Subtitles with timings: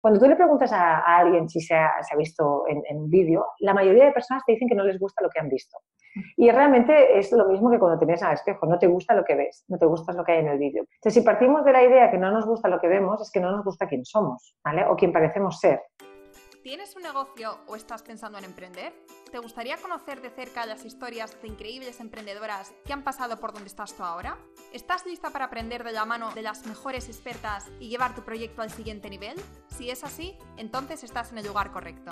[0.00, 4.06] Cuando tú le preguntas a, alguien si se ha, visto en, en vídeo, la mayoría
[4.06, 5.78] de personas te dicen que no les gusta lo que han visto.
[6.36, 9.24] Y realmente es lo mismo que cuando te ves al espejo, no te gusta lo
[9.24, 10.84] que ves, no te gusta lo que hay en el vídeo.
[10.94, 13.40] Entonces, si partimos de la idea que no nos gusta lo que vemos, es que
[13.40, 14.84] no nos gusta quién somos, ¿vale?
[14.86, 15.80] O quién parecemos ser.
[16.62, 18.92] ¿Tienes un negocio o estás pensando en emprender?
[19.32, 23.68] ¿Te gustaría conocer de cerca las historias de increíbles emprendedoras que han pasado por donde
[23.68, 24.36] estás tú ahora?
[24.70, 28.60] ¿Estás lista para aprender de la mano de las mejores expertas y llevar tu proyecto
[28.60, 29.36] al siguiente nivel?
[29.74, 32.10] Si es así, entonces estás en el lugar correcto.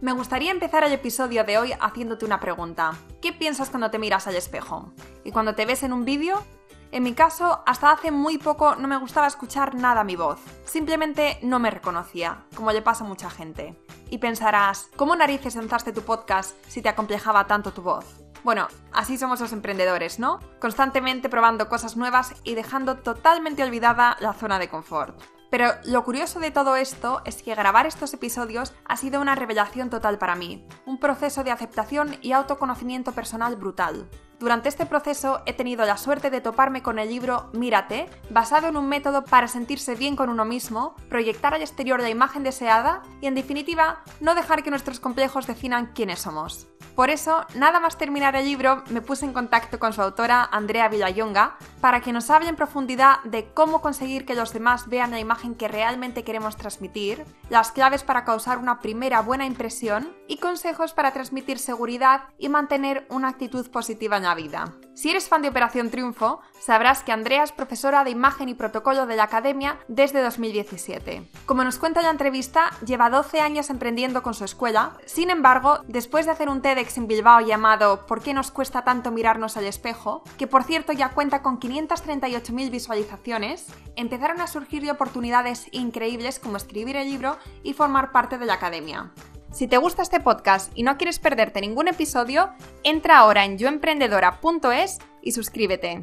[0.00, 2.92] Me gustaría empezar el episodio de hoy haciéndote una pregunta.
[3.20, 4.92] ¿Qué piensas cuando te miras al espejo?
[5.24, 6.44] ¿Y cuando te ves en un vídeo?
[6.90, 10.40] En mi caso, hasta hace muy poco no me gustaba escuchar nada mi voz.
[10.64, 13.78] Simplemente no me reconocía, como le pasa a mucha gente.
[14.08, 18.06] Y pensarás, ¿cómo narices lanzaste tu podcast si te acomplejaba tanto tu voz?
[18.42, 20.40] Bueno, así somos los emprendedores, ¿no?
[20.60, 25.20] Constantemente probando cosas nuevas y dejando totalmente olvidada la zona de confort.
[25.50, 29.90] Pero lo curioso de todo esto es que grabar estos episodios ha sido una revelación
[29.90, 34.08] total para mí, un proceso de aceptación y autoconocimiento personal brutal.
[34.38, 38.76] Durante este proceso he tenido la suerte de toparme con el libro Mírate, basado en
[38.76, 43.26] un método para sentirse bien con uno mismo, proyectar al exterior la imagen deseada y,
[43.26, 46.68] en definitiva, no dejar que nuestros complejos definan quiénes somos.
[46.94, 50.88] Por eso, nada más terminar el libro, me puse en contacto con su autora, Andrea
[50.88, 55.20] Villayonga, para que nos hable en profundidad de cómo conseguir que los demás vean la
[55.20, 60.92] imagen que realmente queremos transmitir, las claves para causar una primera buena impresión y consejos
[60.92, 64.74] para transmitir seguridad y mantener una actitud positiva en la vida.
[64.94, 69.06] Si eres fan de Operación Triunfo, sabrás que Andrea es profesora de imagen y protocolo
[69.06, 71.30] de la Academia desde 2017.
[71.46, 76.26] Como nos cuenta la entrevista, lleva 12 años emprendiendo con su escuela, sin embargo, después
[76.26, 80.24] de hacer un TEDx en Bilbao llamado ¿Por qué nos cuesta tanto mirarnos al espejo?,
[80.36, 86.96] que por cierto ya cuenta con 538.000 visualizaciones, empezaron a surgir oportunidades increíbles como escribir
[86.96, 89.12] el libro y formar parte de la Academia.
[89.50, 92.50] Si te gusta este podcast y no quieres perderte ningún episodio,
[92.84, 96.02] entra ahora en yoemprendedora.es y suscríbete.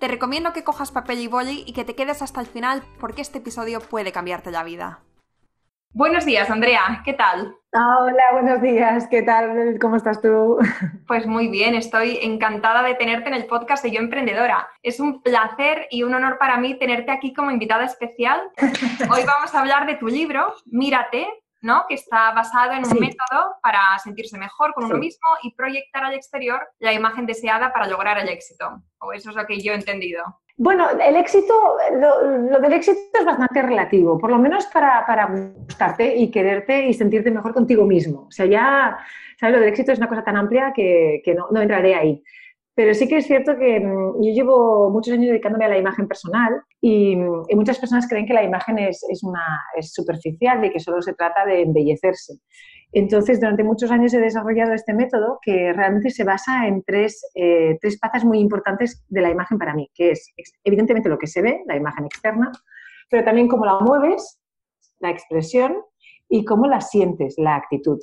[0.00, 3.20] Te recomiendo que cojas papel y boli y que te quedes hasta el final porque
[3.20, 5.00] este episodio puede cambiarte la vida.
[5.92, 7.54] Buenos días, Andrea, ¿qué tal?
[7.72, 9.76] Hola, buenos días, ¿qué tal?
[9.80, 10.58] ¿Cómo estás tú?
[11.06, 14.68] Pues muy bien, estoy encantada de tenerte en el podcast de Yo Emprendedora.
[14.82, 18.40] Es un placer y un honor para mí tenerte aquí como invitada especial.
[19.10, 21.26] Hoy vamos a hablar de tu libro, Mírate,
[21.62, 21.84] ¿no?
[21.88, 26.14] que está basado en un método para sentirse mejor con uno mismo y proyectar al
[26.14, 28.82] exterior la imagen deseada para lograr el éxito.
[28.98, 30.24] O eso es lo que yo he entendido.
[30.56, 31.54] Bueno, el éxito,
[31.92, 36.92] lo, del éxito es bastante relativo, por lo menos para, para, gustarte y quererte y
[36.92, 38.26] sentirte mejor contigo mismo.
[38.28, 38.98] O sea, ya,
[39.38, 39.54] ¿sabes?
[39.54, 42.22] Lo del éxito es una cosa tan amplia que, que no, no entraré ahí.
[42.80, 46.08] Pero sí que es cierto que mm, yo llevo muchos años dedicándome a la imagen
[46.08, 49.04] personal y, muchas personas creen que la imagen es
[49.82, 52.38] superficial y que solo se trata de embellecerse.
[52.92, 57.76] Entonces, durante muchos años he desarrollado este método que realmente se basa en tres, eh,
[57.82, 60.32] tres patas muy importantes de la imagen para mí, que es
[60.64, 62.50] evidentemente lo que se ve, la imagen externa,
[63.10, 64.40] pero también cómo la mueves,
[65.00, 65.76] la expresión
[66.30, 67.98] y cómo la sientes, la actitud.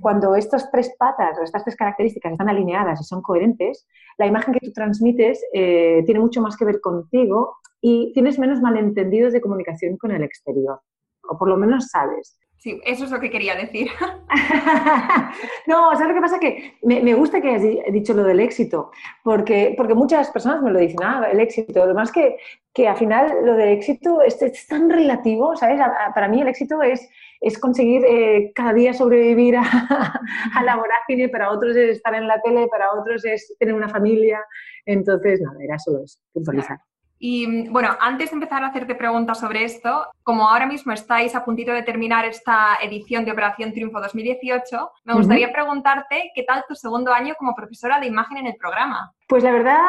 [0.00, 3.86] Cuando estas tres patas o estas tres características están alineadas y son coherentes,
[4.18, 8.60] la imagen que tú transmites eh, tiene mucho más que ver contigo y tienes menos
[8.60, 10.80] malentendidos de comunicación con el exterior,
[11.28, 12.38] o por lo menos sabes.
[12.58, 13.88] Sí, eso es lo que quería decir.
[15.66, 16.40] no, ¿sabes lo que pasa?
[16.40, 18.90] Que me, gusta que hayas dicho lo del éxito,
[19.22, 21.86] porque, porque muchas personas me lo dicen, ah, el éxito.
[21.86, 22.38] Lo más que,
[22.72, 25.80] que al final lo del éxito es, es tan relativo, ¿sabes?
[26.14, 27.08] Para mí el éxito es,
[27.40, 29.62] es conseguir eh, cada día sobrevivir a,
[30.54, 33.88] a, la vorágine, para otros es estar en la tele, para otros es tener una
[33.88, 34.40] familia.
[34.84, 36.78] Entonces, nada, era solo eso, puntualizar.
[37.18, 41.44] Y bueno, antes de empezar a hacerte preguntas sobre esto, como ahora mismo estáis a
[41.44, 46.74] puntito de terminar esta edición de Operación Triunfo 2018, me gustaría preguntarte qué tal tu
[46.74, 49.12] segundo año como profesora de imagen en el programa.
[49.28, 49.80] Pues la verdad,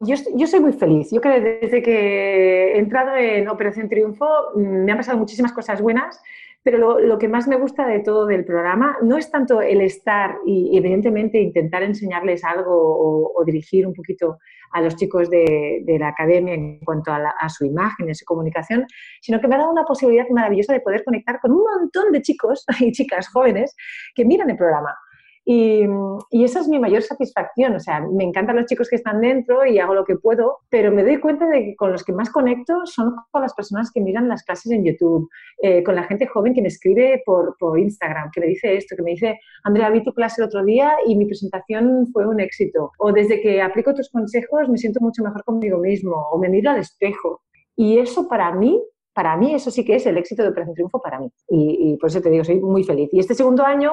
[0.00, 1.10] yo, yo, soy muy feliz.
[1.10, 5.52] Yo creo que desde que he entrado en Operación Triunfo mm, me han pasado muchísimas
[5.52, 6.20] cosas buenas
[6.62, 10.36] pero lo, que más me gusta de todo del programa no es tanto el estar
[10.46, 14.38] y evidentemente intentar enseñarles algo o, dirigir un poquito
[14.70, 18.86] a los chicos de, la academia en cuanto a, a, su imagen, a su comunicación,
[19.20, 22.22] sino que me ha dado una posibilidad maravillosa de poder conectar con un montón de
[22.22, 23.74] chicos y chicas jóvenes
[24.14, 24.94] que miran el programa.
[25.44, 25.84] Y,
[26.30, 27.74] esa es mi mayor satisfacción.
[27.74, 30.92] O sea, me encantan los chicos que están dentro y hago lo que puedo, pero
[30.92, 34.00] me doy cuenta de que con los que más conecto son con las personas que
[34.00, 35.28] miran las clases en YouTube,
[35.62, 38.96] eh, con la gente joven que me escribe por, por, Instagram, que me dice esto,
[38.96, 42.40] que me dice, Andrea, vi tu clase el otro día y mi presentación fue un
[42.40, 42.92] éxito.
[42.98, 46.70] O desde que aplico tus consejos me siento mucho mejor conmigo mismo, o me miro
[46.70, 47.42] al espejo.
[47.76, 48.80] Y eso para mí
[49.14, 51.30] para mí eso sí que es el éxito de Operación Triunfo para mí.
[51.48, 53.10] Y, y por eso te digo, soy muy feliz.
[53.12, 53.92] Y este segundo año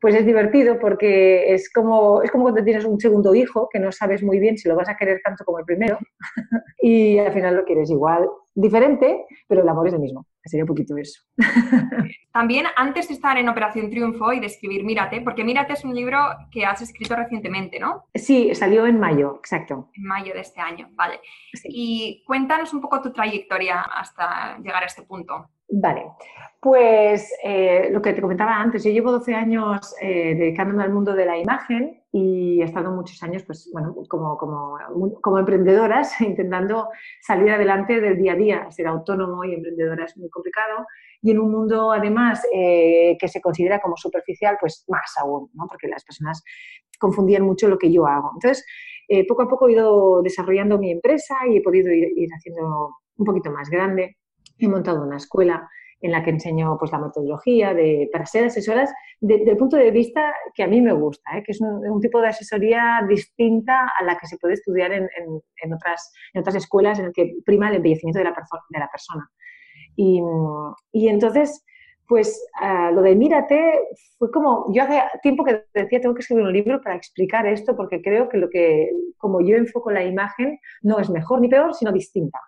[0.00, 3.92] pues es divertido porque es como, es como cuando tienes un segundo hijo que no
[3.92, 5.98] sabes muy bien si lo vas a querer tanto como el primero
[6.80, 10.26] y al final lo quieres igual, diferente, pero el amor es el mismo.
[10.42, 11.22] Sería un poquito eso.
[12.32, 15.94] También antes de estar en Operación Triunfo y de escribir Mírate, porque Mírate es un
[15.94, 16.18] libro
[16.50, 18.04] que has escrito recientemente, ¿no?
[18.14, 19.90] Sí, salió en mayo, exacto.
[19.94, 21.20] En mayo de este año, vale.
[21.64, 25.50] Y cuéntanos un poco tu trayectoria hasta llegar a este punto.
[25.72, 26.06] Vale,
[26.60, 31.14] pues eh, lo que te comentaba antes, yo llevo 12 años eh, dedicándome al mundo
[31.14, 34.76] de la imagen y he estado muchos años, pues bueno, como, como,
[35.22, 36.88] como, emprendedoras, intentando
[37.22, 38.70] salir adelante del día a día.
[38.70, 40.86] Ser autónomo y emprendedora es muy complicado
[41.22, 45.66] y en un mundo, además, eh, que se considera como superficial, pues más aún, ¿no?
[45.68, 46.42] Porque las personas
[46.98, 48.32] confundían mucho lo que yo hago.
[48.34, 48.66] Entonces,
[49.28, 53.24] poco a poco he ido desarrollando mi empresa y he podido ir, ir haciendo un
[53.24, 54.19] poquito más grande
[54.66, 55.68] he montado una escuela
[56.00, 59.90] en la que enseño pues, la metodología de, para ser asesoras desde el punto de
[59.90, 61.42] vista que a mí me gusta, ¿eh?
[61.44, 65.08] que es un, tipo de asesoría distinta a la que se puede estudiar en,
[65.62, 68.34] en, otras, en otras escuelas en el que prima el embellecimiento de la,
[68.70, 69.28] de la persona.
[69.96, 70.22] Y,
[70.92, 71.62] y, entonces,
[72.08, 72.42] pues
[72.92, 73.80] lo de Mírate
[74.18, 77.76] fue como, yo hace tiempo que decía, tengo que escribir un libro para explicar esto,
[77.76, 81.74] porque creo que lo que, como yo enfoco la imagen, no es mejor ni peor,
[81.74, 82.38] sino distinta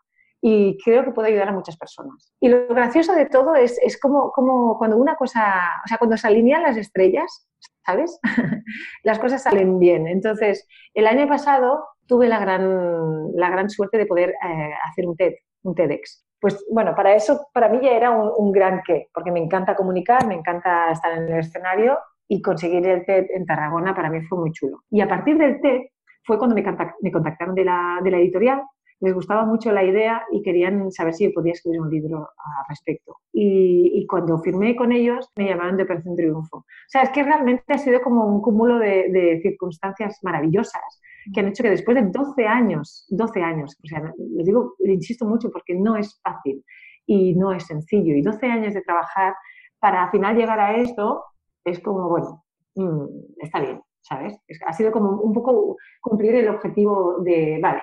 [0.45, 2.35] y creo que puede ayudar a muchas personas.
[2.41, 6.17] Y lo gracioso de todo es, es como, como cuando una cosa, o sea, cuando
[6.17, 7.49] se alinean las estrellas,
[7.87, 8.19] ¿sabes?
[9.05, 10.09] las cosas salen bien.
[10.09, 15.17] Entonces, el año pasado tuve la gran, la gran suerte de poder eh, hacer un
[15.17, 16.27] TED, un TEDx.
[16.41, 19.77] Pues bueno, para eso, para mí ya era un, un, gran qué, porque me encanta
[19.77, 24.21] comunicar, me encanta estar en el escenario y conseguir el TED en Tarragona para mí
[24.23, 24.81] fue muy chulo.
[24.91, 25.83] Y a partir del TED
[26.25, 26.65] fue cuando me,
[27.13, 28.63] contactaron de la, de la editorial
[29.03, 33.17] les gustaba mucho la idea y querían saber si podía escribir un libro al respecto.
[33.33, 36.59] Y, cuando firmé con ellos, me llamaron de Operación Triunfo.
[36.59, 41.01] O sea, es que realmente ha sido como un cúmulo de, circunstancias maravillosas
[41.33, 45.25] que han hecho que después de 12 años, 12 años, o sea, les digo, insisto
[45.25, 46.65] mucho porque no es fácil
[47.07, 48.15] y no es sencillo.
[48.15, 49.35] Y 12 años de trabajar
[49.81, 51.25] para al final llegar a esto
[51.65, 52.45] es como, bueno,
[52.75, 53.07] mm,
[53.39, 54.37] está bien, ¿sabes?
[54.67, 57.83] ha sido como un poco cumplir el objetivo de, vale,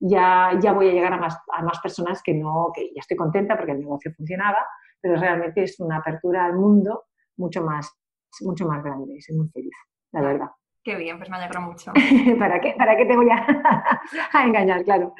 [0.00, 3.16] ya, ya voy a llegar a más, a más personas que no, que ya estoy
[3.16, 4.58] contenta porque el negocio funcionaba,
[5.00, 7.04] pero realmente es una apertura al mundo
[7.36, 7.92] mucho más,
[8.40, 9.20] mucho más grande.
[9.20, 9.74] Soy muy feliz,
[10.12, 10.50] la verdad.
[10.82, 11.92] Qué bien, pues me alegro mucho.
[12.38, 13.46] ¿Para, qué, ¿Para qué te voy a,
[14.32, 14.82] a engañar?
[14.84, 15.14] Claro,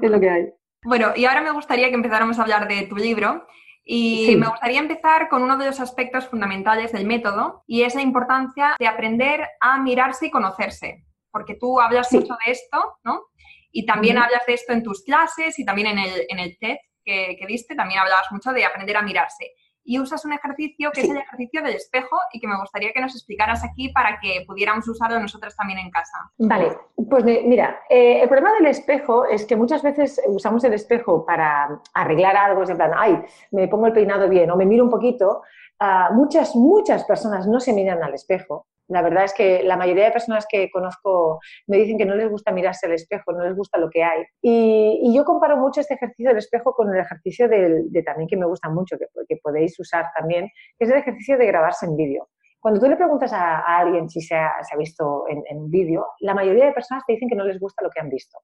[0.00, 0.52] es lo que hay.
[0.84, 3.46] Bueno, y ahora me gustaría que empezáramos a hablar de tu libro.
[3.82, 8.02] Y me gustaría empezar con uno de los aspectos fundamentales del método y es la
[8.02, 11.04] importancia de aprender a mirarse y conocerse.
[11.32, 13.29] Porque tú hablas mucho de esto, ¿no?
[13.72, 16.76] Y también hablas de esto en tus clases y también en el, en el TED
[17.04, 19.52] que, que, diste, también hablabas mucho de aprender a mirarse.
[19.82, 23.00] Y usas un ejercicio que es el ejercicio del espejo y que me gustaría que
[23.00, 26.18] nos explicaras aquí para que pudiéramos usarlo nosotros también en casa.
[26.36, 26.76] Vale,
[27.08, 31.80] pues mira, eh, el problema del espejo es que muchas veces usamos el espejo para
[31.94, 33.22] arreglar algo, es en plan, ay,
[33.52, 35.42] me pongo el peinado bien o me miro un poquito.
[35.80, 40.04] Uh, muchas, muchas personas no se miran al espejo la verdad es que la mayoría
[40.04, 41.38] de personas que conozco
[41.68, 44.24] me dicen que no les gusta mirarse al espejo, no les gusta lo que hay.
[44.42, 48.46] Y, yo comparo mucho este ejercicio del espejo con el ejercicio de también que me
[48.46, 50.48] gusta mucho, que, que, podéis usar también,
[50.78, 52.28] que es el ejercicio de grabarse en vídeo.
[52.60, 56.66] Cuando tú le preguntas a, alguien si se ha, visto en, en vídeo, la mayoría
[56.66, 58.38] de personas te dicen que no les gusta lo que han visto.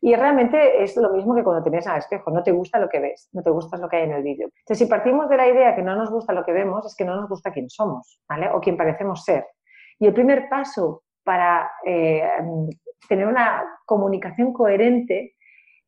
[0.00, 3.00] Y realmente es lo mismo que cuando tienes al espejo, no te gusta lo que
[3.00, 4.48] ves, no te gusta lo que hay en el vídeo.
[4.58, 7.04] Entonces, si partimos de la idea que no nos gusta lo que vemos, es que
[7.04, 8.50] no nos gusta quién somos, ¿vale?
[8.50, 9.46] O quién parecemos ser.
[10.04, 12.28] Y el primer paso para eh,
[13.08, 15.34] tener una comunicación coherente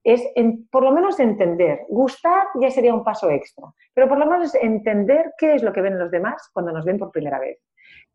[0.03, 0.23] es
[0.71, 1.81] por lo menos entender.
[1.91, 5.83] Gustar ya sería un paso extra, pero por lo menos entender qué es lo que
[5.83, 7.59] ven los demás cuando nos ven por primera vez.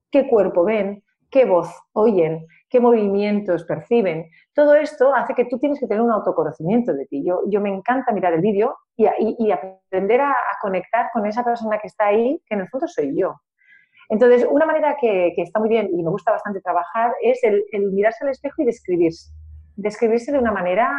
[0.09, 1.03] ¿Qué cuerpo ven?
[1.29, 2.47] ¿Qué voz oyen?
[2.67, 4.27] ¿Qué movimientos perciben?
[4.55, 7.23] Todo esto hace que tú tienes que tener un autoconocimiento de ti.
[7.23, 11.77] Yo, yo me encanta mirar el vídeo y, aprender a, a conectar con esa persona
[11.77, 13.35] que está ahí, que en el fondo soy yo.
[14.11, 17.63] Entonces, una manera que, está muy bien y me gusta bastante trabajar es el,
[17.93, 19.31] mirarse al espejo y describirse.
[19.77, 20.91] Describirse de una manera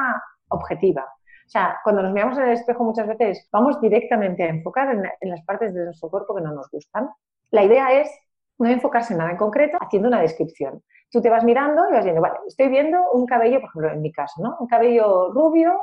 [0.48, 1.02] objetiva.
[1.02, 5.28] O sea, cuando nos miramos en el espejo muchas veces vamos directamente a enfocar en,
[5.28, 7.10] las partes de nuestro cuerpo que no nos gustan.
[7.50, 8.10] La idea es
[8.58, 10.82] no enfocarse en nada en concreto haciendo una descripción.
[11.10, 14.00] Tú te vas mirando y vas viendo, vale, estoy viendo un cabello, por ejemplo, en
[14.00, 14.56] mi caso, ¿no?
[14.58, 15.82] Un cabello rubio,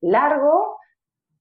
[0.00, 0.78] largo,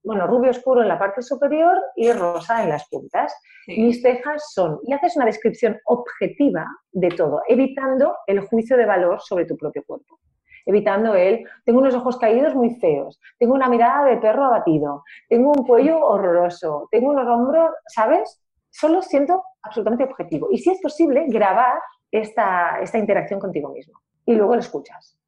[0.10, 3.32] bueno, rubio oscuro en la parte superior y rosa en las puntas.
[3.68, 9.22] Mis cejas son, y haces una descripción objetiva de todo, evitando el juicio de valor
[9.22, 10.18] sobre tu propio cuerpo.
[10.66, 15.52] evitando el, tengo unos ojos caídos muy feos, tengo una mirada de perro abatido, tengo
[15.52, 18.42] un cuello horroroso, tengo unos hombros, ¿sabes?
[18.72, 20.48] Solo siento absolutamente objetivo.
[20.50, 24.00] Y si es posible, grabar esta, esta interacción contigo mismo.
[24.26, 25.20] Y luego lo escuchas.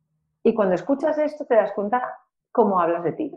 [0.42, 2.02] Y cuando escuchas esto te das cuenta
[2.52, 3.32] cómo hablas de ti.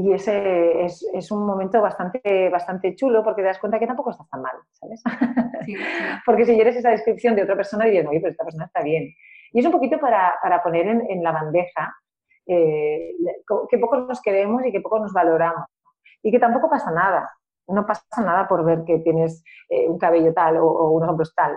[0.00, 4.30] Y ese es, un momento bastante, bastante chulo porque te das cuenta que tampoco estás
[4.30, 5.02] tan mal, ¿sabes?
[6.24, 9.12] porque si eres esa descripción de otra persona dices, oye, pero esta persona está bien.
[9.52, 11.92] Y es un poquito para, poner en, la bandeja
[12.46, 13.10] eh,
[13.68, 15.66] que pocos nos queremos y que pocos nos valoramos.
[16.22, 17.28] Y que tampoco pasa nada.
[17.66, 21.56] No pasa nada por ver que tienes eh, un cabello tal o, unos hombros tal.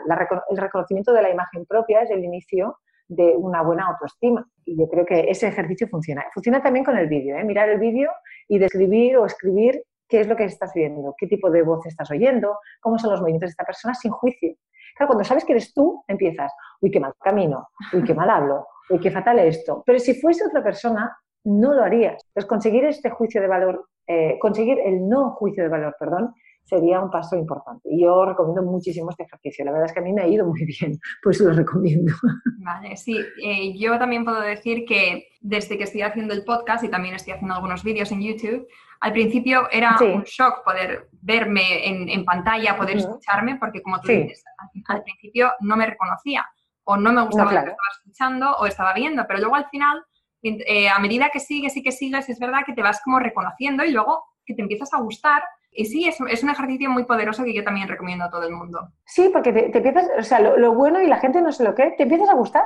[0.50, 2.80] el reconocimiento de la imagen propia es el inicio
[3.12, 4.48] de una buena autoestima.
[4.65, 6.24] Y yo creo que ese ejercicio funciona.
[6.34, 7.44] Funciona también con el vídeo, ¿eh?
[7.44, 8.10] mirar el vídeo
[8.48, 12.10] y describir o escribir qué es lo que estás viendo, qué tipo de voz estás
[12.10, 14.56] oyendo, cómo son los movimientos de esta persona sin juicio.
[14.96, 18.68] Claro, cuando sabes que eres tú, empiezas, uy, qué mal camino, uy, qué mal hablo,
[18.89, 19.84] uy, qué fatal esto.
[19.86, 22.24] Pero si fuese otra persona, no lo harías.
[22.27, 27.01] Entonces, conseguir este juicio de valor, eh, conseguir el no juicio de valor, perdón, sería
[27.01, 27.89] un paso importante.
[27.91, 29.65] Y yo recomiendo muchísimo este ejercicio.
[29.65, 32.13] La verdad es que a mí me ha ido muy bien, pues lo recomiendo.
[32.60, 33.18] Vale, sí.
[33.44, 37.34] Eh, yo también puedo decir que desde que estoy haciendo el podcast y también estoy
[37.34, 38.68] haciendo algunos vídeos en YouTube,
[39.01, 44.44] al principio era un shock poder verme en, pantalla, poder escucharme, porque como tú dices,
[44.88, 46.48] al, principio no me reconocía
[46.84, 50.03] o no me gustaba lo que estaba escuchando o estaba viendo, pero luego al final,
[50.44, 53.84] eh, a medida que sigues y que sigues, es verdad que te vas como reconociendo
[53.84, 55.41] y luego que te empiezas a gustar
[55.74, 58.54] y sí, es, es, un ejercicio muy poderoso que yo también recomiendo a todo el
[58.54, 58.90] mundo.
[59.06, 61.92] Sí, porque te, empiezas, o sea, lo, bueno y la gente no se lo cree,
[61.92, 62.66] te empiezas a gustar.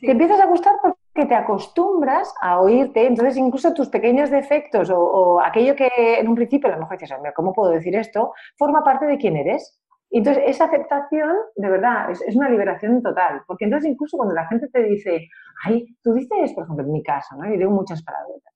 [0.00, 5.40] Te empiezas a gustar porque te acostumbras a oírte, entonces incluso tus pequeños defectos o,
[5.40, 8.32] aquello que en un principio a lo mejor dices, ¿cómo puedo decir esto?
[8.58, 9.80] Forma parte de quién eres.
[10.10, 13.42] Entonces, esa aceptación, de verdad, es, es, una liberación total.
[13.46, 15.28] Porque entonces, incluso cuando la gente te dice,
[15.64, 17.44] ay, tú dices, por ejemplo, en mi caso, ¿no?
[17.46, 18.55] Yo digo muchas palabras.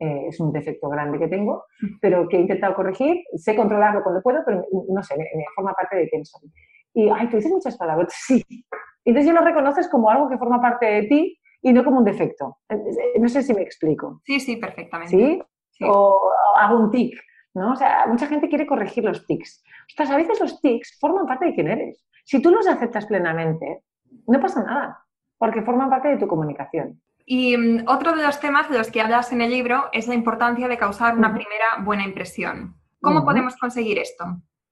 [0.00, 1.64] Eh, es un defecto grande que tengo,
[2.00, 5.96] pero que he intentado corregir, sé controlarlo cuando puedo, pero no sé, me, forma parte
[5.96, 6.52] de quién soy.
[6.94, 8.44] Y, ay, tú dices muchas palabras, sí.
[9.04, 12.04] Entonces ya lo reconoces como algo que forma parte de ti y no como un
[12.04, 12.58] defecto.
[12.68, 14.20] Eh, no sé si me explico.
[14.24, 15.16] Sí, sí, perfectamente.
[15.70, 15.84] ¿Sí?
[15.84, 17.18] O, hago un tic,
[17.54, 17.72] ¿no?
[17.72, 19.64] O sea, mucha gente quiere corregir los tics.
[19.88, 22.04] Ostras, a veces los tics forman parte de quién eres.
[22.24, 23.82] Si tú los aceptas plenamente,
[24.26, 25.04] no pasa nada,
[25.38, 27.00] porque forman parte de tu comunicación.
[27.30, 30.14] Y mm, otro de los temas de los que hablas en el libro es la
[30.14, 32.74] importancia de causar una primera buena impresión.
[33.02, 34.24] ¿Cómo podemos conseguir esto?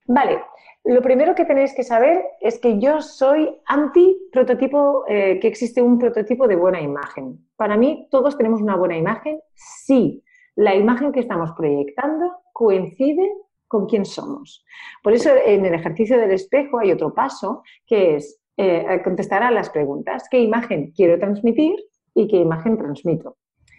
[0.07, 0.43] Vale,
[0.83, 5.99] lo primero que tenéis que saber es que yo soy anti-prototipo, eh, que existe un
[5.99, 7.47] prototipo de buena imagen.
[7.57, 13.31] Para mí, todos tenemos una buena imagen si la imagen que estamos proyectando coincide
[13.69, 14.65] con quién somos.
[15.03, 19.51] Por eso, en el ejercicio del espejo hay otro paso, que es eh, contestar a
[19.51, 20.27] las preguntas.
[20.31, 21.77] ¿Qué imagen quiero transmitir?
[22.17, 23.37] Y qué imagen transmito.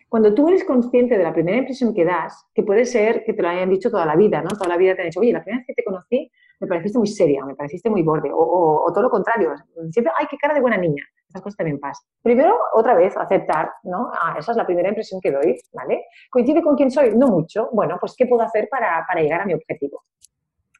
[0.07, 3.41] Cuando tú eres consciente de la primera impresión que das, que puede ser que te
[3.41, 4.49] lo hayan dicho toda la vida, ¿no?
[4.49, 6.97] Toda la vida te han dicho, oye, la primera vez que te conocí me pareciste
[6.97, 9.53] muy seria, me pareciste muy borde, o, todo lo contrario,
[9.91, 11.03] siempre, ay, qué cara de buena niña.
[11.27, 12.07] Esas cosas también pasan.
[12.23, 14.09] Primero, otra vez, aceptar, ¿no?
[14.13, 16.05] Ah, esa es la primera impresión que doy, ¿vale?
[16.31, 17.13] ¿Coincide con quién soy?
[17.15, 17.69] No mucho.
[17.73, 20.03] Bueno, pues ¿qué puedo hacer para, para llegar a mi objetivo?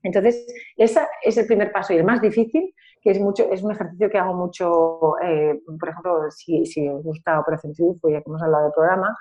[0.04, 0.48] Entonces,
[0.78, 2.74] ese es el primer paso y el más difícil,
[3.08, 7.02] que es, mucho, es un ejercicio que hago mucho, eh, por ejemplo, si, si, os
[7.02, 9.18] gusta Operación Triunfo, ya que hemos hablado del programa,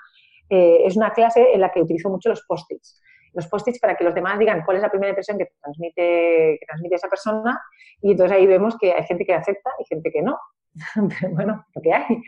[0.49, 3.01] eh, es una clase en la que utilizo mucho los post-its.
[3.31, 6.65] Los post-its para que los demás digan cuál es la primera impresión que transmite, que
[6.67, 7.61] transmite esa persona
[8.01, 10.37] y entonces ahí vemos que hay gente que acepta y gente que no.
[11.21, 12.21] Pero bueno, lo que hay.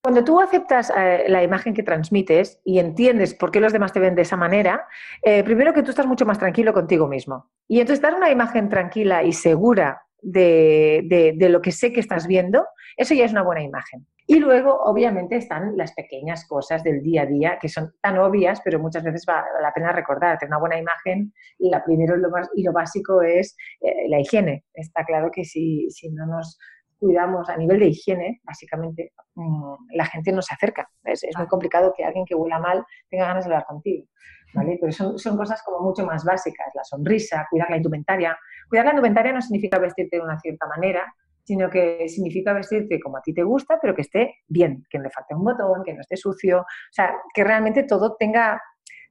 [0.00, 3.98] Cuando tú aceptas eh, la imagen que transmites y entiendes por qué los demás te
[3.98, 4.86] ven de esa manera,
[5.22, 7.50] eh, primero que tú estás mucho más tranquilo contigo mismo.
[7.66, 12.66] Y entonces dar una imagen tranquila y segura de, lo que sé que estás viendo,
[12.96, 14.06] eso ya es una buena imagen.
[14.26, 18.60] Y luego, obviamente, están las pequeñas cosas del día a día que son tan obvias,
[18.64, 20.38] pero muchas veces vale la pena recordar.
[20.38, 22.14] Tener una buena imagen, y la primero
[22.54, 24.64] y lo básico es eh, la higiene.
[24.72, 26.58] Está claro que si, si no nos
[27.00, 30.88] cuidamos a nivel de higiene, básicamente, mm, la gente no se acerca.
[31.02, 34.06] Es, muy complicado que alguien que huela mal tenga ganas de hablar contigo.
[34.54, 34.78] ¿Vale?
[34.80, 36.68] Pero son, son, cosas como mucho más básicas.
[36.74, 38.38] La sonrisa, cuidar la indumentaria.
[38.68, 41.12] Cuidar la indumentaria no significa vestirte de una cierta manera,
[41.44, 45.04] sino que significa vestirte como a ti te gusta, pero que esté bien, que no
[45.04, 46.60] le falte un botón, que no esté sucio.
[46.60, 48.60] O sea, que realmente todo tenga,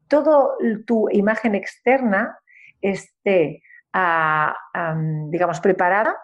[0.08, 0.55] todo
[0.86, 2.38] tu imagen externa
[2.81, 3.62] esté,
[3.93, 4.55] ah,
[5.29, 6.15] digamos, preparada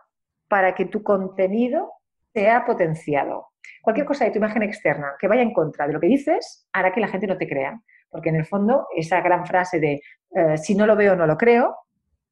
[0.48, 1.92] para que tu contenido
[2.34, 3.48] sea potenciado.
[3.82, 6.94] Cualquier cosa de tu imagen externa que vaya en contra de lo que dices hará
[6.94, 7.80] que la gente no te crea.
[8.10, 10.02] Porque en el fondo, esa gran frase de
[10.36, 11.78] eh, si no lo veo, no lo creo,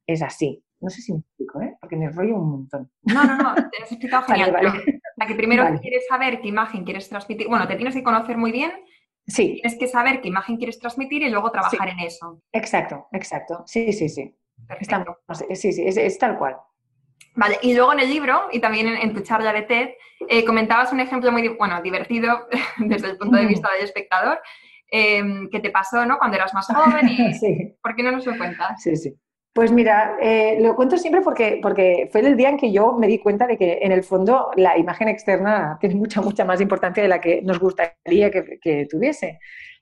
[0.06, 0.62] es así.
[0.80, 1.76] No sé si me explico, ¿eh?
[1.80, 2.90] porque me rollo un montón.
[3.02, 4.54] No, no, no, te has explicado genial.
[5.16, 7.48] La que primero quieres saber qué imagen quieres transmitir.
[7.48, 8.72] Bueno, te tienes que conocer muy bien.
[9.26, 9.54] Sí.
[9.62, 12.42] Tienes que saber qué imagen quieres transmitir y luego trabajar en eso.
[12.52, 13.62] Exacto, exacto.
[13.66, 14.36] Sí, sí, sí.
[15.54, 16.56] sí, sí, es, tal cual.
[17.36, 19.88] Vale, y luego en el libro y también en, tu charla de TED
[20.28, 22.46] eh, comentabas un ejemplo muy bueno, divertido
[22.78, 24.38] desde el punto de vista del espectador
[24.96, 26.18] eh, que te pasó ¿no?
[26.18, 27.76] cuando eras más joven y sí.
[27.82, 28.80] ¿por qué no nos lo cuentas?
[28.80, 29.12] Sí, sí.
[29.52, 33.06] Pues mira, eh, lo cuento siempre porque, porque fue el día en que yo me
[33.06, 37.02] di cuenta de que en el fondo la imagen externa tiene mucha, mucha más importancia
[37.02, 39.38] de la que nos gustaría que, tuviese.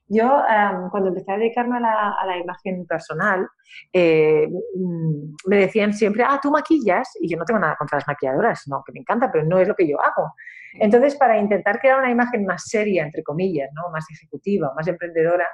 [0.07, 0.43] Yo,
[0.91, 3.47] cuando empecé a dedicarme a la, imagen personal,
[3.91, 8.07] eh, mm, me decían siempre, ah, tú maquillas, y yo no tengo nada contra las
[8.07, 10.33] maquilladoras, no, que me encanta, pero no es lo que yo hago.
[10.79, 13.89] Entonces, para intentar crear una imagen más seria, entre comillas, ¿no?
[13.91, 15.45] más ejecutiva, más emprendedora,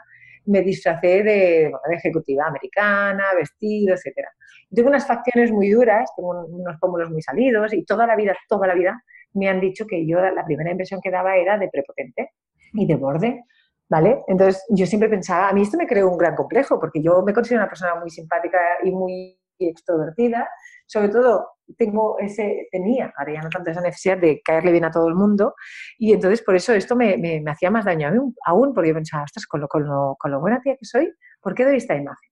[0.45, 4.27] me disfracé de, ejecutiva americana, vestido, etc.
[4.73, 8.67] Tengo unas facciones muy duras, tengo unos pómulos muy salidos y toda la vida, toda
[8.67, 12.31] la vida me han dicho que yo la primera impresión que daba era de prepotente
[12.73, 13.43] y de borde,
[13.89, 14.23] ¿vale?
[14.27, 17.33] Entonces yo siempre pensaba, a mí esto me creó un gran complejo porque yo me
[17.33, 20.49] considero una persona muy simpática y muy extrovertida,
[20.85, 21.47] sobre todo
[21.77, 25.15] tengo ese, tenía, ahora ya no tanto esa necesidad de caerle bien a todo el
[25.15, 25.55] mundo
[25.97, 28.95] y entonces por eso esto me, me, hacía más daño a mí aún, porque yo
[28.95, 31.11] pensaba, ostras, con lo, con, lo, con lo buena tía que soy,
[31.41, 32.29] ¿por qué doy esta imagen?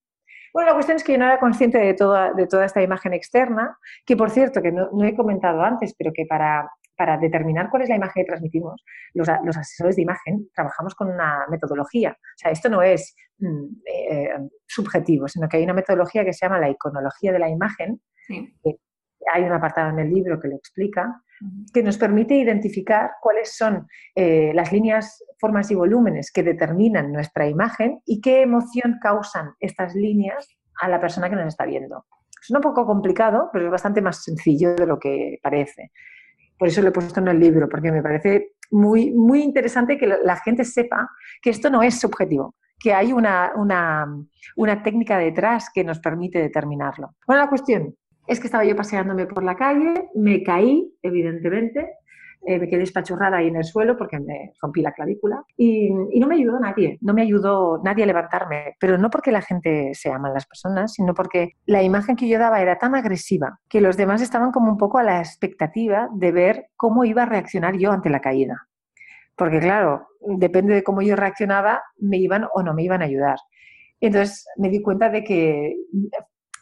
[0.54, 3.14] Bueno, la cuestión es que yo no era consciente de toda, de toda esta imagen
[3.14, 7.70] externa, que por cierto, que no, no he comentado antes, pero que para, para, determinar
[7.70, 12.18] cuál es la imagen que transmitimos, los, los, asesores de imagen trabajamos con una metodología.
[12.20, 14.30] O sea, esto no es mm, eh,
[14.66, 18.02] subjetivo, sino que hay una metodología que se llama la iconología de la imagen,
[19.34, 21.22] hay un apartado en el libro que lo explica,
[21.74, 27.48] que nos permite identificar cuáles son eh, las líneas, formas y volúmenes que determinan nuestra
[27.48, 30.48] imagen y qué emoción causan estas líneas
[30.82, 32.06] a la persona que nos está viendo.
[32.42, 35.92] Es un poco complicado, pero es bastante más sencillo de lo que parece.
[36.58, 40.08] Por eso lo he puesto en el libro, porque me parece muy, muy interesante que
[40.08, 41.10] la gente sepa
[41.42, 44.08] que esto no es subjetivo, que hay una, una,
[44.56, 47.16] una técnica detrás que nos permite determinarlo.
[47.28, 47.96] Bueno, la cuestión,
[48.28, 51.98] es que estaba yo paseándome por la calle, me caí, evidentemente,
[52.46, 56.28] eh, me quedé espachurrada ahí en el suelo porque me rompí la clavícula y, no
[56.28, 60.18] me ayudó nadie, no me ayudó nadie a levantarme, pero no porque la gente sea
[60.20, 64.22] las personas, sino porque la imagen que yo daba era tan agresiva que los demás
[64.22, 68.10] estaban como un poco a la expectativa de ver cómo iba a reaccionar yo ante
[68.10, 68.68] la caída.
[69.36, 73.38] Porque claro, depende de cómo yo reaccionaba, me iban o no me iban a ayudar.
[74.00, 75.76] Entonces me di cuenta de que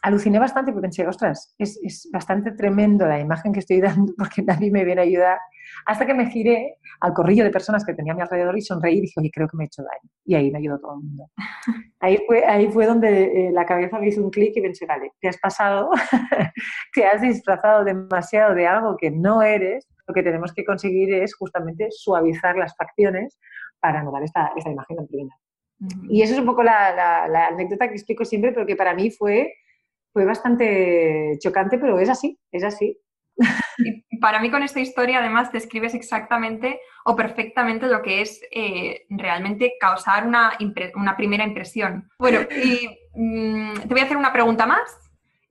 [0.06, 4.42] aluciné bastante porque pensé, ostras, es, es, bastante tremendo la imagen que estoy dando porque
[4.42, 5.38] nadie me viene a ayudar.
[5.84, 8.98] Hasta que me giré al corrillo de personas que tenía a mi alrededor y sonreí
[8.98, 10.10] y dije, oye, creo que me he hecho daño.
[10.24, 11.30] Y ahí me ayudó todo el mundo.
[11.98, 15.12] Ahí fue, ahí fue donde eh, la cabeza me hizo un clic y pensé, vale,
[15.18, 15.90] te has pasado,
[16.94, 19.88] te has disfrazado demasiado de algo que no eres.
[20.06, 23.38] Lo que tenemos que conseguir es justamente suavizar las facciones
[23.80, 24.98] para no dar esta, esta imagen.
[26.08, 28.94] Y eso es un poco la, la, la anécdota que explico siempre, pero que para
[28.94, 29.54] mí fue
[30.16, 32.98] fue bastante chocante, pero es así, es así.
[34.22, 39.74] para mí con esta historia además describes exactamente o perfectamente lo que es eh, realmente
[39.78, 40.56] causar una,
[40.94, 42.08] una, primera impresión.
[42.18, 44.90] Bueno, y mm, te voy a hacer una pregunta más.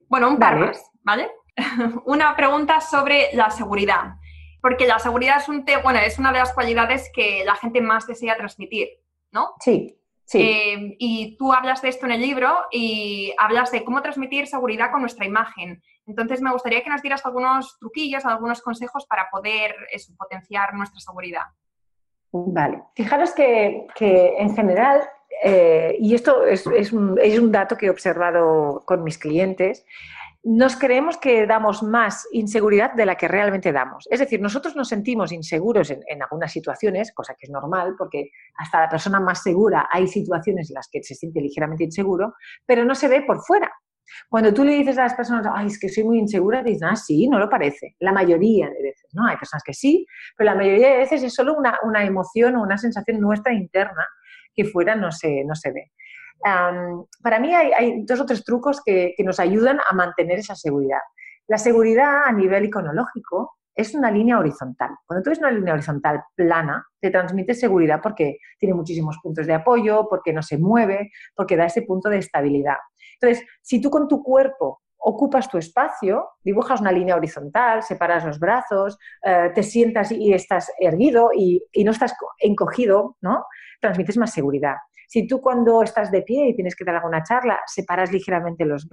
[0.08, 1.30] Bueno, un par más, ¿vale?
[2.04, 4.16] una pregunta sobre la seguridad.
[4.60, 8.08] Porque la seguridad es, un bueno, es una de las cualidades que la gente más
[8.08, 8.88] desea transmitir,
[9.30, 9.52] ¿no?
[9.60, 9.96] Sí.
[10.34, 14.90] Eh, y tú hablas de esto en el libro y hablas de cómo transmitir seguridad
[14.90, 15.82] con nuestra imagen.
[16.06, 19.74] Entonces, me gustaría que nos dieras algunos truquillos, algunos consejos para poder
[20.18, 21.44] potenciar nuestra seguridad.
[22.32, 22.82] Vale.
[22.94, 25.08] Fijaros que, en general,
[25.42, 29.84] eh, y esto es, un, es un dato que he observado con mis clientes,
[30.48, 34.06] nos creemos que damos más inseguridad de la que realmente damos.
[34.08, 38.82] Es decir, nosotros nos sentimos inseguros en, algunas situaciones, cosa que es normal, porque hasta
[38.82, 42.94] la persona más segura hay situaciones en las que se siente ligeramente inseguro, pero no
[42.94, 43.72] se ve por fuera.
[44.28, 46.94] Cuando tú le dices a las personas, ay, es que soy muy insegura, dicen, ah,
[46.94, 47.96] sí, no lo parece.
[47.98, 49.26] La mayoría de veces, ¿no?
[49.26, 50.06] Hay personas que sí,
[50.36, 54.06] pero la mayoría de veces es solo una, una emoción o una sensación nuestra interna
[54.54, 55.90] que fuera no se, no se ve
[56.42, 61.00] para mí hay, dos o tres trucos que, nos ayudan a mantener esa seguridad.
[61.48, 64.90] La seguridad a nivel iconológico es una línea horizontal.
[65.04, 69.52] Cuando tú ves una línea horizontal plana, te transmite seguridad porque tiene muchísimos puntos de
[69.52, 72.78] apoyo, porque no se mueve, porque da ese punto de estabilidad.
[73.20, 78.40] Entonces, si tú con tu cuerpo ocupas tu espacio, dibujas una línea horizontal, separas los
[78.40, 83.44] brazos, eh, te sientas y estás erguido y, y, no estás encogido, ¿no?
[83.80, 84.76] Transmites más seguridad.
[85.08, 88.86] Si tú cuando estás de pie y tienes que dar alguna charla, separas ligeramente los,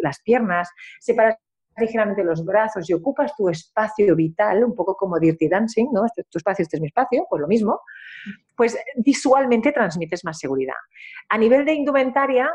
[0.00, 1.36] las piernas, separas
[1.76, 6.04] ligeramente los brazos y ocupas tu espacio vital, un poco como Dirty Dancing, ¿no?
[6.04, 7.80] Este es tu espacio, este es mi espacio, pues lo mismo,
[8.56, 10.76] pues visualmente transmites más seguridad.
[11.28, 12.50] A nivel de indumentaria,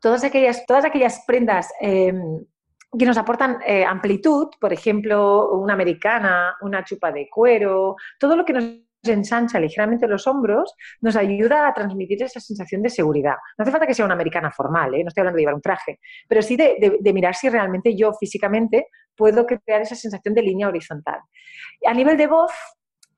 [0.00, 2.44] todas aquellas, todas aquellas prendas em,
[2.98, 8.44] que nos aportan eh, amplitud, por ejemplo, una americana, una chupa de cuero, todo lo
[8.44, 8.64] que nos
[9.02, 13.34] ensancha ligeramente los hombros, nos ayuda a transmitir esa sensación de seguridad.
[13.56, 15.02] No hace falta que sea una americana formal, ¿eh?
[15.02, 18.88] no estoy hablando de llevar un traje, pero sí de, mirar si realmente yo físicamente
[19.16, 21.20] puedo crear esa sensación de línea horizontal.
[21.86, 22.52] A nivel de voz,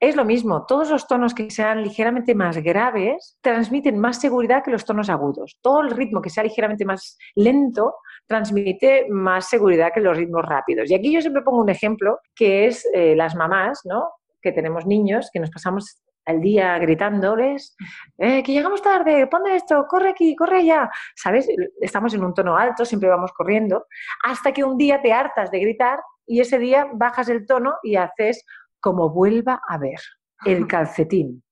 [0.00, 4.72] es lo mismo, todos los tonos que sean ligeramente más graves transmiten más seguridad que
[4.72, 5.58] los tonos agudos.
[5.60, 7.94] Todo el ritmo que sea ligeramente más lento
[8.26, 10.90] transmite más seguridad que los ritmos rápidos.
[10.90, 14.08] Y aquí yo siempre pongo un ejemplo que es eh, las mamás, ¿no?
[14.42, 17.76] Que tenemos niños, que nos pasamos el día gritándoles,
[18.18, 20.90] eh, que llegamos tarde, ponme esto, corre aquí, corre allá.
[21.16, 21.48] ¿Sabes?
[21.80, 23.86] Estamos en un tono alto, siempre vamos corriendo,
[24.24, 27.96] hasta que un día te hartas de gritar y ese día bajas el tono y
[27.96, 28.44] haces
[28.80, 30.00] como vuelva a ver
[30.44, 31.42] el calcetín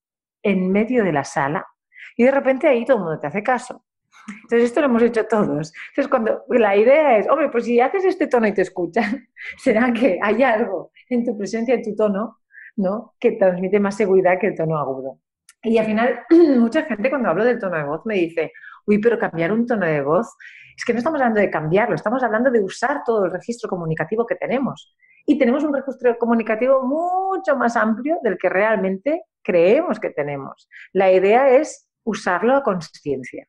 [0.42, 1.66] en medio de la sala
[2.16, 3.84] y de repente ahí todo el mundo te hace caso.
[4.42, 5.72] Entonces, esto lo hemos hecho todos.
[5.88, 9.92] Entonces, cuando la idea es, hombre, pues si haces este tono y te escuchan, será
[9.92, 12.39] que hay algo en tu presencia, en tu tono,
[12.80, 13.14] ¿no?
[13.20, 15.18] que transmite más seguridad que el tono agudo.
[15.62, 16.20] Y al final,
[16.58, 18.52] mucha gente cuando hablo del tono de voz me dice,
[18.86, 20.28] uy, pero cambiar un tono de voz,
[20.76, 24.24] es que no estamos hablando de cambiarlo, estamos hablando de usar todo el registro comunicativo
[24.26, 24.94] que tenemos.
[25.26, 30.68] Y tenemos un registro comunicativo mucho más amplio del que realmente creemos que tenemos.
[30.92, 33.46] La idea es usarlo a conciencia,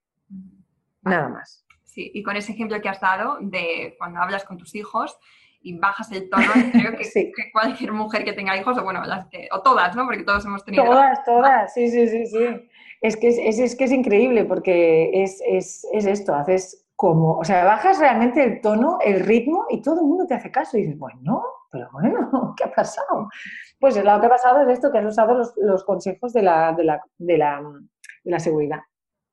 [1.02, 1.66] nada más.
[1.86, 5.18] Sí, y con ese ejemplo que has dado de cuando hablas con tus hijos,
[5.62, 9.48] y bajas el tono, creo que, cualquier mujer que tenga hijos, o bueno, las que,
[9.52, 10.06] o todas, ¿no?
[10.06, 10.86] Porque todos hemos tenido.
[10.86, 12.70] Todas, todas, sí, sí, sí, sí.
[13.02, 17.44] Es que es, es, que es increíble porque es, es, es, esto, haces como, o
[17.44, 20.82] sea, bajas realmente el tono, el ritmo y todo el mundo te hace caso y
[20.82, 23.30] dices, bueno, pero bueno, ¿qué ha pasado?
[23.80, 26.74] Pues lo que ha pasado es esto, que has usado los, los consejos de la,
[26.74, 27.62] de la, de la,
[28.24, 28.80] de la seguridad.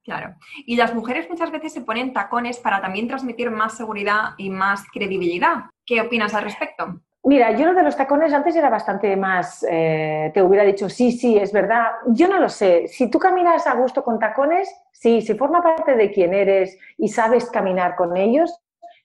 [0.09, 0.37] Claro.
[0.64, 4.87] Y las mujeres muchas veces se ponen tacones para también transmitir más seguridad y más
[4.90, 5.64] credibilidad.
[5.85, 7.03] ¿Qué opinas al respecto?
[7.25, 11.12] Mira, yo lo de los tacones antes era bastante más, eh, te hubiera dicho, sí,
[11.12, 11.88] sí, es verdad.
[12.07, 12.88] Yo no lo sé.
[12.88, 15.21] Si tú caminas a gusto con tacones, sí.
[15.21, 18.59] Si forma parte de quién eres y sabes caminar con ellos,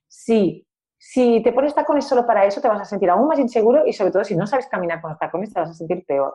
[0.08, 0.66] sí.
[0.98, 3.92] Si te pones tacones solo para eso, te vas a sentir aún más inseguro y
[3.92, 6.34] sobre todo si no sabes caminar con los tacones, te vas a sentir peor.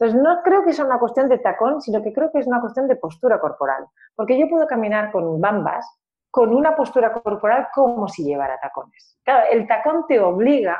[0.00, 2.60] Entonces, no creo que sea una cuestión de tacón, sino que creo que es una
[2.60, 3.84] cuestión de postura corporal.
[4.16, 5.86] Porque yo puedo caminar con bambas,
[6.30, 9.18] con una postura corporal como si llevara tacones.
[9.22, 10.78] Claro, el tacón te obliga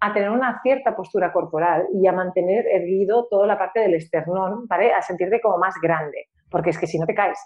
[0.00, 4.66] a tener una cierta postura corporal y a mantener erguido toda la parte del esternón,
[4.66, 4.94] ¿vale?
[4.94, 7.38] A sentirte como más grande, porque es que si no te caes.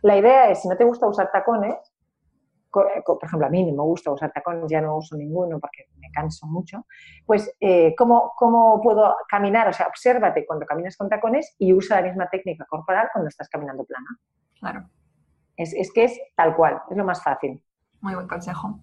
[0.00, 1.76] La idea es, si no te gusta usar tacones,
[2.72, 6.10] por ejemplo, a mí no me gusta usar tacones, ya no uso ninguno porque me
[6.10, 6.86] canso mucho,
[7.26, 9.68] pues eh, ¿cómo, ¿cómo, puedo caminar?
[9.68, 13.48] O sea, obsérvate cuando caminas con tacones y usa la misma técnica corporal cuando estás
[13.48, 14.08] caminando plana.
[14.58, 14.88] Claro.
[15.56, 17.62] Es, es que es tal cual, es lo más fácil.
[18.00, 18.80] Muy buen consejo.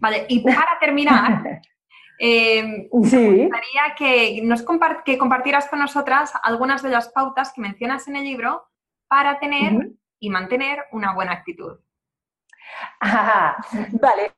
[0.00, 1.62] Vale, y para terminar,
[2.18, 4.64] eh, me gustaría que, nos
[5.04, 8.64] que compartieras con nosotras algunas de las pautas que mencionas en el libro
[9.06, 11.78] para tener y mantener una buena actitud
[14.00, 14.32] vale.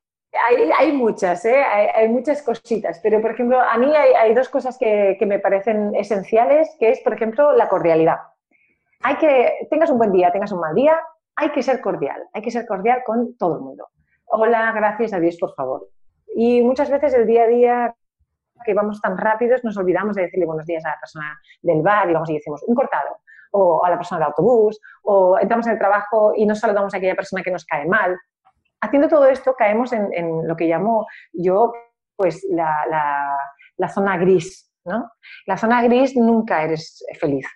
[0.78, 1.62] Hay, muchas, ¿eh?
[1.94, 6.74] hay, muchas cositas, pero por ejemplo, a mí hay, dos cosas que, me parecen esenciales,
[6.80, 8.18] que es, por ejemplo, la cordialidad.
[9.02, 10.98] Hay que, tengas un buen día, tengas un mal día,
[11.36, 13.88] hay que ser cordial, hay que ser cordial con todo el mundo.
[14.26, 15.88] Hola, gracias a Dios, por favor.
[16.34, 17.94] Y muchas veces el día a día
[18.64, 22.10] que vamos tan rápidos nos olvidamos de decirle buenos días a la persona del bar
[22.10, 23.18] y vamos y decimos un cortado,
[23.56, 26.96] o a la persona del autobús, o entramos en el trabajo y no saludamos a
[26.96, 28.16] aquella persona que nos cae mal.
[28.80, 31.72] Haciendo todo esto caemos en, lo que llamo yo
[32.16, 33.38] pues la,
[33.88, 35.10] zona gris, ¿no?
[35.46, 37.46] La zona gris nunca eres feliz,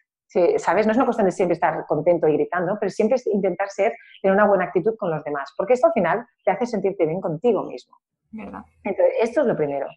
[0.58, 0.86] ¿sabes?
[0.86, 3.92] No es una cuestión de siempre estar contento y gritando, pero siempre es intentar ser,
[4.22, 7.20] tener una buena actitud con los demás, porque esto al final te hace sentirte bien
[7.20, 7.98] contigo mismo.
[8.32, 9.88] Entonces, esto es lo primero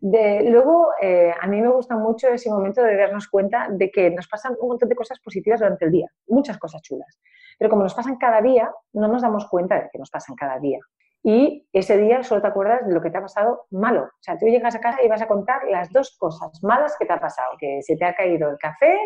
[0.00, 4.28] luego, eh, a mí me gusta mucho ese momento de darnos cuenta de que nos
[4.28, 7.18] pasan un montón de cosas positivas durante el día, muchas cosas chulas.
[7.58, 10.58] Pero como nos pasan cada día, no nos damos cuenta de que nos pasan cada
[10.58, 10.78] día.
[11.22, 14.02] Y ese día solo te acuerdas de lo que te ha pasado malo.
[14.04, 17.06] O sea, tú llegas a casa y vas a contar las dos cosas malas que
[17.06, 18.96] te ha pasado, que se te ha caído el café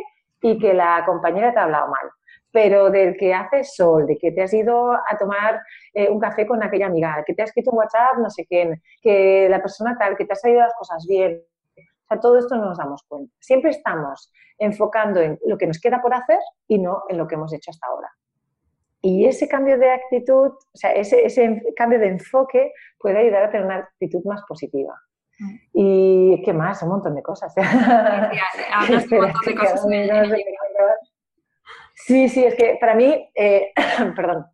[0.43, 2.11] y que la compañera te ha hablado mal
[2.53, 5.61] pero del que hace sol, de que te has ido a tomar
[5.95, 8.81] eh, un café con aquella amiga, que te has escrito un WhatsApp, no sé quién,
[9.01, 11.43] que la persona tal, que te ha salido las cosas bien.
[11.77, 13.33] O sea, todo esto no nos damos cuenta.
[13.41, 16.39] Siempre estamos enfocando en lo que nos queda por hacer
[16.69, 18.09] y no en lo que hemos hecho hasta ahora.
[19.01, 23.51] Y ese cambio de actitud, o sea, ese, ese cambio de enfoque puede ayudar a
[23.51, 24.95] tener una actitud más positiva.
[25.39, 25.57] Mm.
[25.73, 27.53] Y qué más, un montón de cosas.
[27.55, 27.63] Sí,
[29.01, 29.17] sí,
[32.09, 33.73] es que para mí, eh,
[34.17, 34.47] perdón,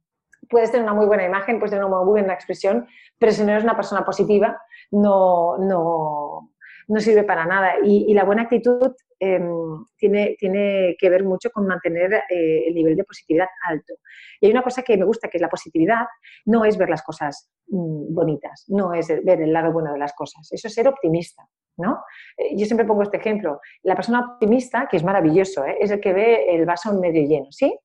[0.49, 2.87] puedes tener una muy buena imagen, puedes tener una muy buena expresión,
[3.19, 6.51] pero si no eres una persona positiva, no, no,
[6.89, 7.75] no sirve para nada.
[7.85, 12.97] Y, la buena actitud em, tiene, tiene que ver mucho con mantener eh, el nivel
[12.97, 13.95] de positividad alto.
[14.41, 16.07] Y hay una cosa que me gusta, que es la positividad,
[16.47, 20.15] no es ver las cosas mm, bonitas, no es ver el lado bueno de las
[20.15, 21.49] cosas, eso es ser optimista.
[21.79, 22.05] ¿No?
[22.37, 23.61] Eh, yo siempre pongo este ejemplo.
[23.83, 25.79] La persona optimista, que es maravilloso, ¿eh?
[25.81, 27.79] es el que ve el vaso medio lleno, ¿sí?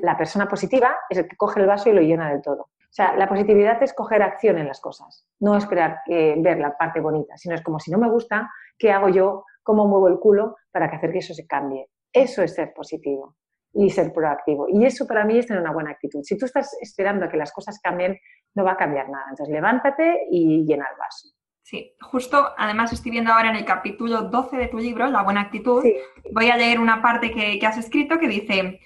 [0.00, 2.62] La persona positiva es el que coge el vaso y lo llena del todo.
[2.62, 6.98] O sea, la positividad es coger acción en las cosas, no esperar ver la parte
[6.98, 9.44] bonita, sino es como si no me gusta, ¿qué hago yo?
[9.62, 11.90] ¿Cómo muevo el culo para hacer que eso se cambie?
[12.10, 13.36] Eso es ser positivo
[13.74, 14.66] y ser proactivo.
[14.68, 16.22] Y eso para mí es tener una buena actitud.
[16.22, 18.18] Si tú estás esperando a que las cosas cambien,
[18.54, 19.26] no va a cambiar nada.
[19.28, 21.35] Entonces levántate y llena el vaso.
[21.66, 25.40] Sí, justo, además estoy viendo ahora en el capítulo 12 de tu libro, La buena
[25.40, 25.84] actitud,
[26.32, 28.78] voy a leer una parte que, que has escrito que dice,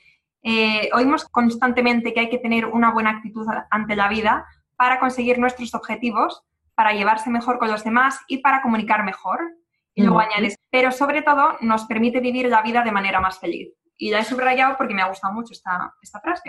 [0.42, 5.38] eh, oímos constantemente que hay que tener una buena actitud ante la vida para conseguir
[5.38, 6.42] nuestros objetivos,
[6.74, 9.40] para llevarse mejor con los demás y para comunicar mejor.
[9.92, 13.74] Y luego añades, pero sobre todo nos permite vivir la vida de manera más feliz.
[13.98, 16.44] Y la he subrayado porque me ha gustado mucho esta, esta frase.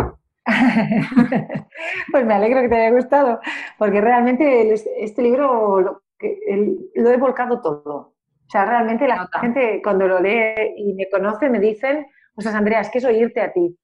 [2.10, 3.42] pues me alegro que te haya gustado,
[3.78, 7.96] porque realmente este libro lo, lo he volcado todo.
[7.96, 12.06] O sea, realmente la gente cuando lo lee y me conoce me dicen,
[12.36, 13.78] o sea, Andrea, es que es oírte a ti.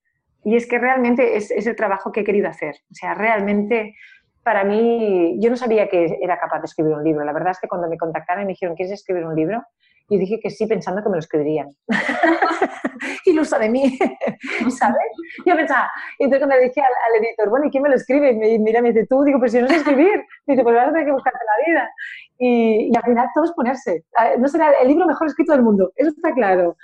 [0.44, 2.76] Y es que realmente es, es, el trabajo que he querido hacer.
[2.92, 3.96] O sea, realmente
[4.48, 7.26] para mí, yo no sabía que era capaz de escribir un libro.
[7.26, 9.62] La verdad es que cuando me contactaron y me dijeron, ¿quieres escribir un libro?
[10.10, 11.68] Y dije que sí, pensando que me lo escribirían.
[13.26, 13.98] Ilusa de mí,
[14.70, 15.12] ¿sabes?
[15.46, 18.32] Yo pensaba, y entonces cuando le dije al, editor, bueno, ¿y quién me lo escribe?
[18.32, 20.24] Y me, mira, me dice, tú, digo, pues si no sé escribir.
[20.46, 21.92] Y dice, pues vas a tener que buscarte la vida.
[22.38, 24.06] Y, y al final todo es ponerse.
[24.40, 26.76] No será el libro mejor escrito del mundo, eso está claro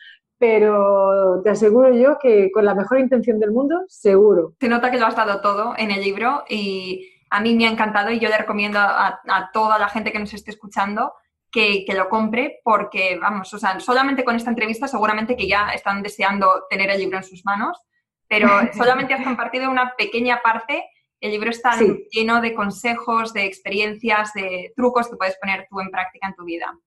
[0.43, 4.55] pero te aseguro yo que con la mejor intención del mundo, seguro.
[4.59, 7.71] Se nota que lo has dado todo en el libro y a mí me ha
[7.71, 9.21] encantado y yo le recomiendo a,
[9.53, 11.13] toda la gente que nos esté escuchando
[11.53, 16.01] que, lo compre porque, vamos, o sea, solamente con esta entrevista seguramente que ya están
[16.01, 17.79] deseando tener el libro en sus manos,
[18.27, 20.83] pero solamente has compartido una pequeña parte.
[21.21, 21.77] El libro está
[22.11, 26.43] lleno de consejos, de experiencias, de trucos que puedes poner tú en práctica en tu
[26.43, 26.77] vida.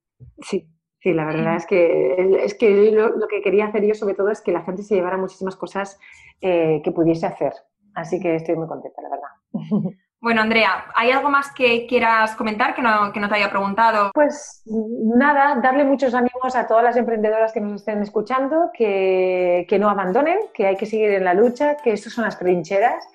[0.43, 4.31] Sí, Sí, la verdad es que, es que lo, que quería hacer yo sobre todo
[4.31, 6.01] es que la gente se llevara muchísimas cosas
[6.41, 7.53] eh, que pudiese hacer.
[7.95, 9.93] Así que estoy muy contenta, la verdad.
[10.21, 14.11] Bueno, Andrea, ¿hay algo más que quieras comentar que no, que no te haya preguntado?
[14.15, 19.79] Pues nada, darle muchos ánimos a todas las emprendedoras que nos estén escuchando, que, que
[19.79, 23.07] no abandonen, que hay que seguir en la lucha, que estas son las trincheras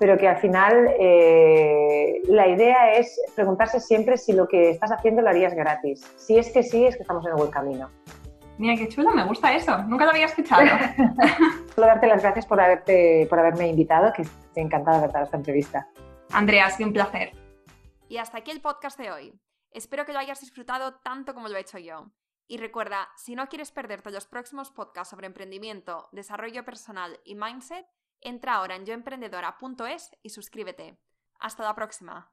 [0.00, 5.20] pero que al final eh, la idea es preguntarse siempre si lo que estás haciendo
[5.20, 6.00] lo harías gratis.
[6.16, 7.90] Si es que sí, es que estamos en el buen camino.
[8.56, 9.76] Mira, qué chulo, me gusta eso.
[9.82, 10.62] Nunca lo había escuchado.
[11.74, 15.24] Solo darte las gracias por, haberte, por haberme invitado, que estoy encantada de haber dado
[15.26, 15.86] esta entrevista.
[16.32, 17.32] Andrea, ha un placer.
[18.08, 19.40] Y hasta aquí el podcast de hoy.
[19.70, 22.12] Espero que lo hayas disfrutado tanto como lo he hecho yo.
[22.46, 27.86] Y recuerda, si no quieres perderte los próximos podcasts sobre emprendimiento, desarrollo personal y mindset,
[28.20, 30.98] Entra ahora en yoemprendedora.es y suscríbete.
[31.38, 32.30] Hasta la próxima.